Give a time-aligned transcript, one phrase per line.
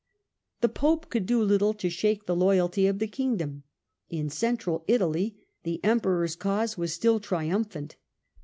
[0.61, 3.61] The Pope could do little to shake the loyalty of the Kingdom.
[4.09, 7.97] In Central Italy the Emperor's cause was still triumphant.